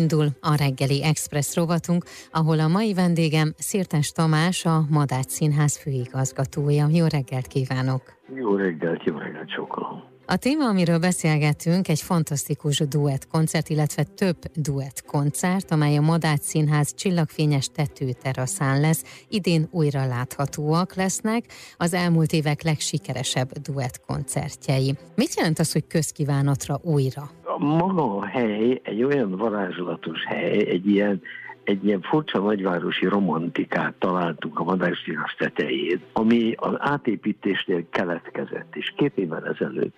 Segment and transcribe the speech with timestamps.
[0.00, 6.88] Indul a reggeli Express rovatunk, ahol a mai vendégem Szirtes Tamás, a Madács Színház főigazgatója.
[6.90, 8.02] Jó reggelt kívánok!
[8.34, 10.04] Jó reggelt, jó reggelt sokan!
[10.26, 16.40] A téma, amiről beszélgetünk, egy fantasztikus duett koncert, illetve több duett koncert, amely a Madács
[16.40, 19.24] Színház csillagfényes tetőteraszán lesz.
[19.28, 21.44] Idén újra láthatóak lesznek
[21.76, 24.94] az elmúlt évek legsikeresebb duett koncertjei.
[25.14, 27.30] Mit jelent az, hogy közkívánatra újra?
[27.58, 31.22] Maga a hely egy olyan varázslatos hely, egy ilyen
[31.66, 39.18] egy ilyen furcsa nagyvárosi romantikát találtunk a Madárszínház tetején, ami az átépítésnél keletkezett, és két
[39.18, 39.94] évvel ezelőtt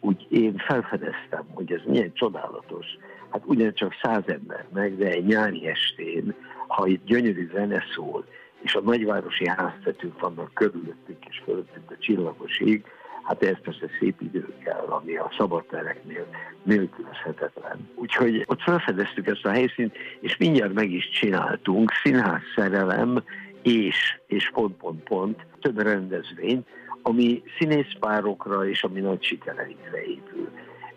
[0.00, 2.86] úgy én felfedeztem, hogy ez milyen csodálatos.
[3.30, 6.34] Hát ugyancsak száz embernek, de egy nyári estén,
[6.66, 8.24] ha itt gyönyörű zene szól,
[8.62, 12.84] és a nagyvárosi háztetők vannak körülöttünk és fölöttünk a csillagosig,
[13.22, 16.26] Hát ez persze szép idő kell, ami a szabadtereknél
[16.62, 17.88] nélkülözhetetlen.
[17.94, 23.22] Úgyhogy ott felfedeztük ezt a helyszínt, és mindjárt meg is csináltunk színház szerelem
[23.62, 26.64] és, és pont, pont, pont, több rendezvény,
[27.02, 30.48] ami színészpárokra és ami nagy sikereikre épül.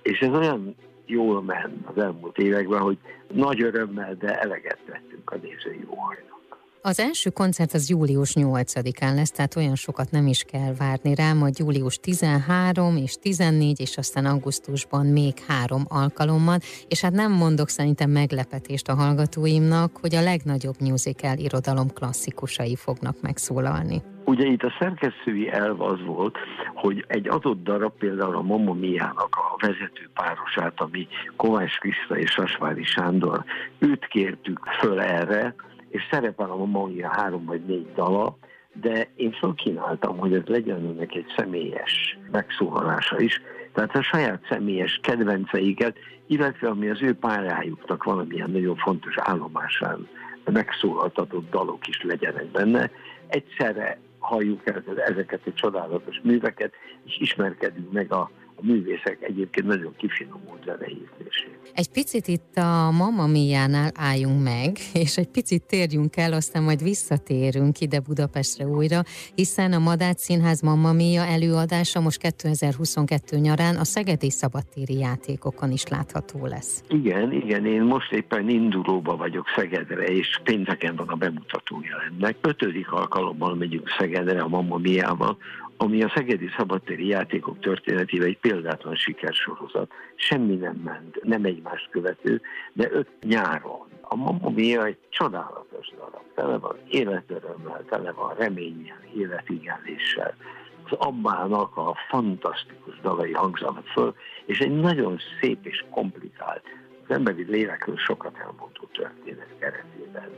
[0.01, 2.97] És ez olyan jól ment az elmúlt években, hogy
[3.33, 6.41] nagy örömmel, de eleget tettünk a nézői óhajnak.
[6.87, 11.33] Az első koncert az július 8-án lesz, tehát olyan sokat nem is kell várni rá,
[11.33, 17.69] majd július 13 és 14, és aztán augusztusban még három alkalommal, és hát nem mondok
[17.69, 24.01] szerintem meglepetést a hallgatóimnak, hogy a legnagyobb musical irodalom klasszikusai fognak megszólalni.
[24.25, 26.37] Ugye itt a szerkesztői elv az volt,
[26.73, 32.31] hogy egy adott darab, például a Mamma Miának a vezető párosát, ami Kovács Kriszta és
[32.31, 33.43] Sasvári Sándor,
[33.79, 35.55] őt kértük föl erre,
[35.95, 38.37] és szerepel a Mamonia három vagy négy dala,
[38.73, 43.41] de én felkínáltam, hogy ez legyen önnek egy személyes megszólalása is,
[43.73, 50.07] tehát a saját személyes kedvenceiket, illetve ami az ő pályájuknak valamilyen nagyon fontos állomásán
[50.43, 52.91] megszólaltatott dalok is legyenek benne.
[53.27, 56.73] Egyszerre halljuk el ezeket a csodálatos műveket,
[57.05, 61.59] és ismerkedünk meg a a művészek egyébként nagyon kifinomult zeneízlését.
[61.73, 66.83] Egy picit itt a Mamma Mia-nál álljunk meg, és egy picit térjünk el, aztán majd
[66.83, 69.01] visszatérünk ide Budapestre újra,
[69.35, 75.87] hiszen a Madács Színház Mamma Mia előadása most 2022 nyarán a Szegedi Szabadtéri játékokon is
[75.87, 76.83] látható lesz.
[76.89, 82.37] Igen, igen, én most éppen indulóba vagyok Szegedre, és pénteken van a bemutatója ennek.
[82.41, 85.37] Ötödik alkalommal megyünk Szegedre a Mamma Mia-val,
[85.77, 89.91] ami a Szegedi Szabadtéri Játékok történetével egy példátlan sikersorozat.
[90.15, 92.41] Semmi nem ment, nem egymást követő,
[92.73, 93.87] de öt nyáron.
[94.01, 100.35] A Mamma Mia egy csodálatos darab, tele van életörömmel, tele van reménnyel, életigelléssel.
[100.83, 104.15] Az Abbának a fantasztikus dalai hangzanak föl,
[104.45, 106.63] és egy nagyon szép és komplikált,
[107.07, 110.29] az emberi lélekről sokat elmondó történet keretében.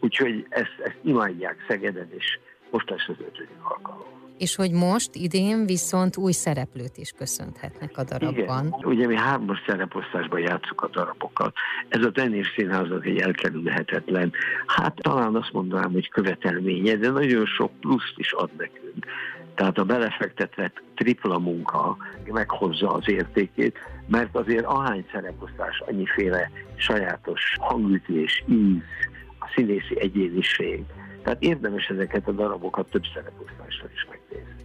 [0.00, 2.38] Úgyhogy ezt, ezt imádják Szegeden, és
[2.70, 8.04] most lesz az ötödik alkalom és hogy most idén viszont új szereplőt is köszönhetnek a
[8.04, 8.66] darabban.
[8.66, 8.80] Igen.
[8.84, 11.54] Ugye mi hármas szereposztásban játszuk a darabokat.
[11.88, 14.32] Ez a Tennis Színháznak egy elkerülhetetlen,
[14.66, 19.06] hát talán azt mondanám, hogy követelménye, de nagyon sok pluszt is ad nekünk.
[19.54, 21.96] Tehát a belefektetett tripla munka
[22.26, 28.82] meghozza az értékét, mert azért ahány szereposztás, annyiféle sajátos hangütés, íz,
[29.38, 30.84] a színészi egyéniség,
[31.22, 34.23] tehát érdemes ezeket a darabokat több szereposztással is megnézni.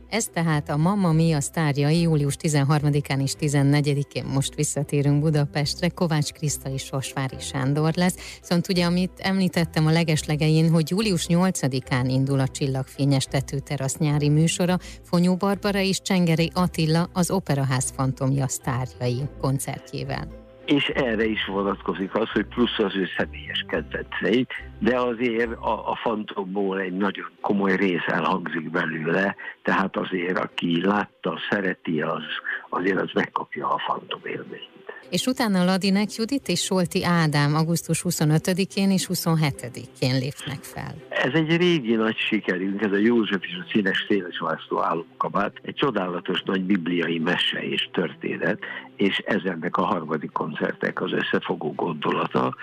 [0.10, 6.70] Ez tehát a Mamma Mia sztárjai július 13-án és 14-én most visszatérünk Budapestre, Kovács Kriszta
[6.70, 8.16] és Sosvári Sándor lesz.
[8.42, 14.78] Szóval ugye, amit említettem a legeslegején, hogy július 8-án indul a Csillagfényes tetőterasz nyári műsora,
[15.04, 20.39] Fonyó Barbara és Csengeri Attila az Operaház fantomja sztárjai koncertjével
[20.70, 24.48] és erre is vonatkozik az, hogy plusz az ő személyes kedvencei,
[24.80, 31.40] de azért a, a fantomból egy nagyon komoly rész elhangzik belőle, tehát azért aki látta,
[31.50, 32.24] szereti, az,
[32.70, 34.89] azért az megkapja a fantom élményt.
[35.10, 40.96] És utána Ladinek Judit és Solti Ádám augusztus 25-én és 27-én lépnek fel.
[41.10, 45.76] Ez egy régi nagy sikerünk, ez a József és a Színes Széles Vászló álomkabát, egy
[45.76, 48.60] csodálatos nagy bibliai mese és történet,
[48.96, 52.56] és ez ennek a harmadik koncertek az összefogó gondolata,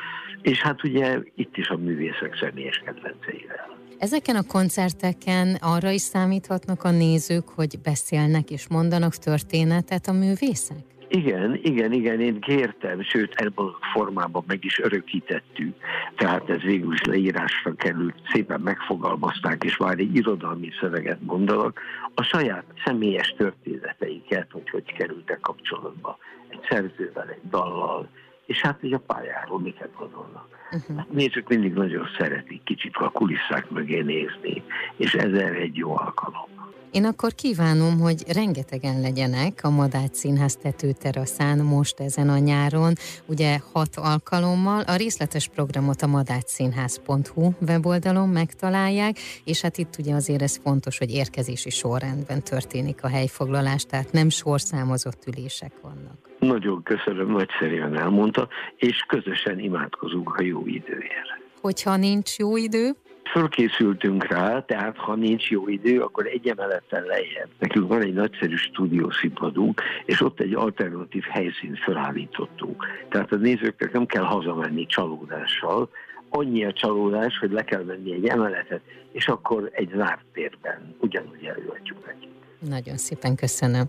[0.43, 3.77] és hát ugye itt is a művészek személyes kedvenceivel.
[3.99, 10.96] Ezeken a koncerteken arra is számíthatnak a nézők, hogy beszélnek és mondanak történetet a művészek?
[11.09, 15.77] Igen, igen, igen, én kértem, sőt ebben a formában meg is örökítettük,
[16.17, 21.81] tehát ez végül is leírásra került, szépen megfogalmazták, és már egy irodalmi szöveget mondanak,
[22.15, 26.19] a saját személyes történeteiket, hogy hogy kerültek kapcsolatba
[26.49, 28.09] egy szerzővel, egy dallal,
[28.47, 30.49] és hát hogy a pályáról miket gondolnak.
[30.71, 30.97] Uh-huh.
[30.97, 34.63] Hát nézők mindig nagyon szeretik kicsit a kulisszák mögé nézni,
[34.97, 36.56] és ez erre egy jó alkalom.
[36.97, 42.93] Én akkor kívánom, hogy rengetegen legyenek a Madács Színház tetőteraszán most ezen a nyáron,
[43.27, 44.81] ugye hat alkalommal.
[44.81, 51.11] A részletes programot a madácsszínház.hu weboldalon megtalálják, és hát itt ugye azért ez fontos, hogy
[51.11, 56.19] érkezési sorrendben történik a helyfoglalás, tehát nem sorszámozott ülések vannak.
[56.39, 61.31] Nagyon köszönöm, nagyszerűen elmondta, és közösen imádkozunk a jó időért.
[61.61, 62.97] Hogyha nincs jó idő,
[63.37, 67.49] fölkészültünk rá, tehát ha nincs jó idő, akkor egy emeleten lejjebb.
[67.59, 72.85] Nekünk van egy nagyszerű stúdiószínpadunk, és ott egy alternatív helyszínt felállítottunk.
[73.09, 75.89] Tehát a nézőknek nem kell hazamenni csalódással,
[76.29, 78.81] annyi a csalódás, hogy le kell menni egy emeletet,
[79.13, 82.31] és akkor egy zárt térben ugyanúgy előadjuk nekik.
[82.69, 83.85] Nagyon szépen köszönöm.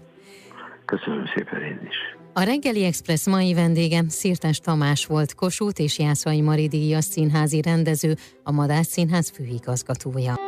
[0.85, 2.16] Köszönöm szépen én is.
[2.37, 8.17] A reggeli Express mai vendége Szirtás Tamás volt Kossuth és Jászai Mari díjas színházi rendező,
[8.43, 10.39] a Madás Színház főigazgatója.